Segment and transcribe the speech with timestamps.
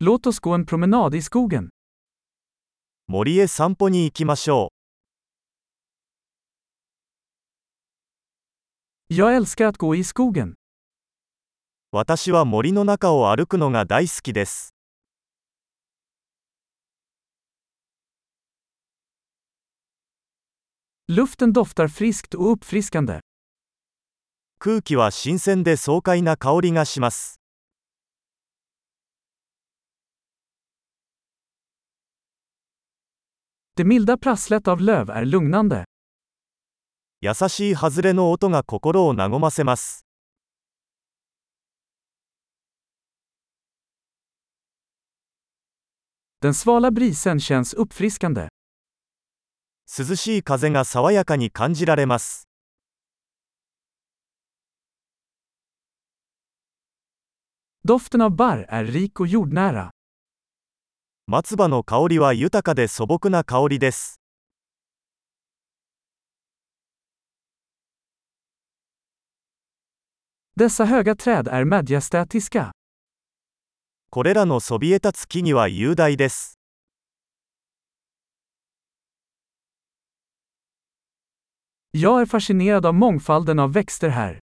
[0.00, 1.70] Låt oss gå en promenad i skogen.
[3.08, 4.68] 森へ散歩に行きましょ
[9.08, 10.50] Jag älskar att gå i skogen.
[10.50, 10.54] う。
[11.90, 14.72] 私は森の中を歩くのが大好きです。
[21.08, 23.20] Luften doftar friskt och uppfriskande.
[24.60, 27.40] 空気は新鮮で爽快な香りがします。
[33.78, 35.84] Det milda prasslet av löv är lugnande.
[37.20, 40.04] 優しい外れの音が心を和ませます。
[46.42, 48.48] Den svala brisen känns uppfriskande.
[49.86, 52.48] 涼しい風が爽やかに感じられます。
[57.84, 59.92] Doften av barr är rik och jordnära.
[61.30, 64.18] 松葉の香りは豊かで素朴な香りです。
[74.10, 76.58] これらのそびえ立つ木々は雄大です。
[81.92, 84.38] Jag är fascinerad av mångfalden av växter här.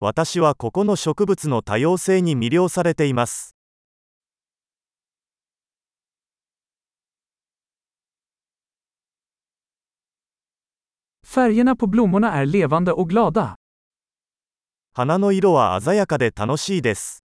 [0.00, 3.51] 私はここの植物の多様性に魅了されています。
[14.92, 17.24] 花の色は鮮やかで楽しいです。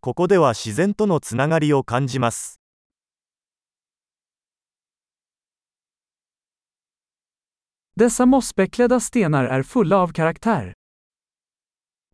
[0.00, 2.58] ここでは自然とのつながりを感じます。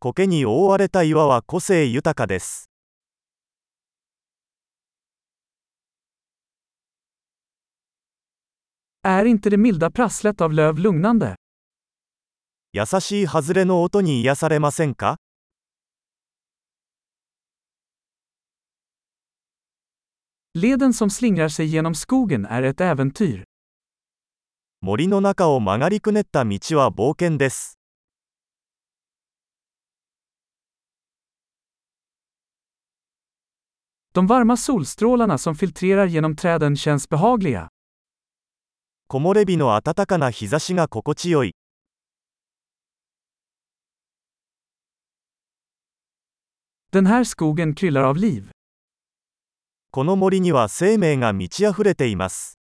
[0.00, 2.71] 苔に覆われた岩は個性豊かです。
[9.03, 11.35] Är inte det milda prasslet av löv lugnande?
[12.73, 15.17] 優しい外れの音に癒されませんか
[20.53, 23.43] Leden som slingrar sig genom skogen är ett äventyr.
[24.81, 27.79] 森の中を曲がりくねった道は冒険です。
[34.13, 37.69] De varma solstrålarna som filtrerar genom träden känns behagliga.
[39.12, 41.54] 木漏れ日の暖かな日差しが心地よい。
[49.90, 52.58] この森には生命が満ち溢れています。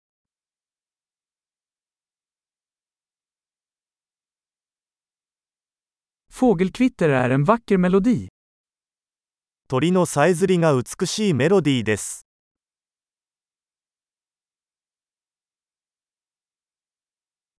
[6.32, 8.30] Fågelkvitter är en vacker melodi.
[9.68, 12.29] 鳥のさえずりが美しいメロディーです。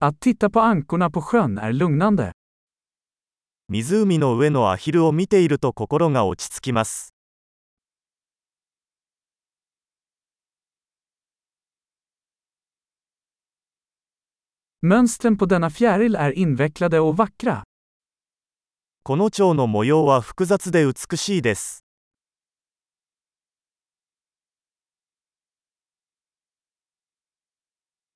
[0.02, 2.32] Att titta på ankorna på sjön är lugnande.
[3.68, 7.14] 湖の上のアヒルを見ていると心が落ち着きます。
[14.82, 17.62] Mönstren på denna fjäril är invecklade och vackra.
[19.02, 21.84] この蝶の模様は複雑で美しいです。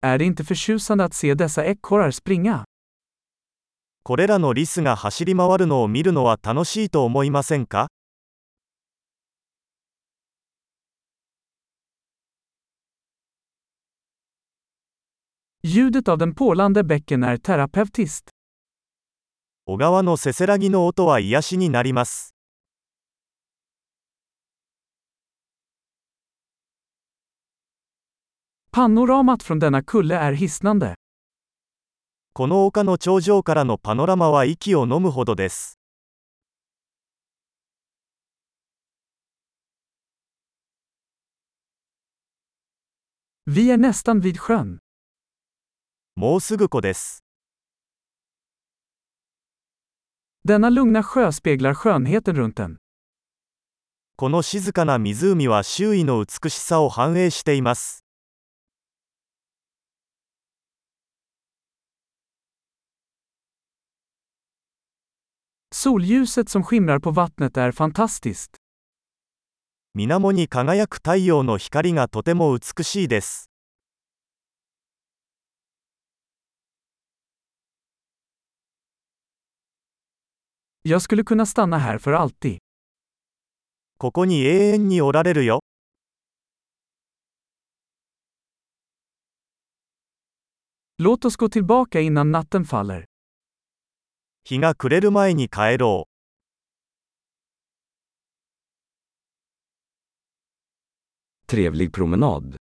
[0.05, 2.65] Är det inte förtjusande att se dessa ekorrar springa?
[4.03, 7.89] これらのリスが走り回るのを見るのは楽しいと思いませんか
[15.63, 18.29] Ljudet av den porlande bäcken är terapeutiskt.
[19.65, 22.34] 小川のせせらぎの音は癒しになります。
[28.75, 30.95] Panoramat från denna kulle är hisnande.
[32.33, 35.79] この丘の頂上からのパノラマは息を飲むほどです。
[43.47, 44.79] Vi är nästan vid sjön.
[46.17, 47.23] もうすぐ湖です。
[50.44, 52.76] Denna lugna sjö speglar skönheten runt den.
[54.17, 58.04] この静かな湖は周囲の美しさを反映しています。
[65.85, 68.57] Solljuset som skimrar på vattnet är fantastiskt.
[69.95, 73.51] 水面に輝く太陽の光がとても美しいです。
[80.83, 82.59] Jag skulle kunna stanna här för alltid.
[83.99, 85.61] ここに永遠におられるよ。
[90.99, 93.05] Låt oss gå tillbaka innan natten faller.
[94.46, 96.14] 日が暮れる前に帰ろう。
[101.50, 102.63] Trevlig promenad.